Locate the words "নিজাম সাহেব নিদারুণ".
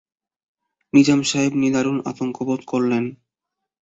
0.93-1.97